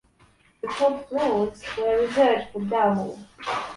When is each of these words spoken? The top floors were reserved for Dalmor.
The 0.63 0.67
top 0.67 1.09
floors 1.09 1.61
were 1.77 2.01
reserved 2.07 2.47
for 2.53 2.61
Dalmor. 2.61 3.19